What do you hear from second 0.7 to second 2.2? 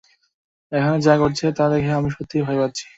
এখানে যা ঘটছে তা দেখে আমি